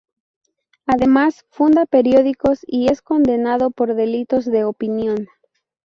[0.87, 5.27] Además funda periódicos y es condenado por delitos de opinión.